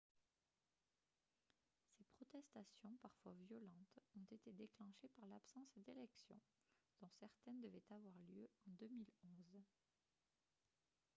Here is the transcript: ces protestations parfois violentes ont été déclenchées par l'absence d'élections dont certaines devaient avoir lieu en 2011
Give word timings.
ces 1.99 2.07
protestations 2.25 2.97
parfois 3.03 3.35
violentes 3.47 3.99
ont 4.17 4.35
été 4.35 4.51
déclenchées 4.51 5.09
par 5.15 5.27
l'absence 5.27 5.77
d'élections 5.77 6.41
dont 7.01 7.09
certaines 7.19 7.61
devaient 7.61 7.85
avoir 7.91 8.15
lieu 8.33 8.49
en 8.65 8.71
2011 8.71 9.63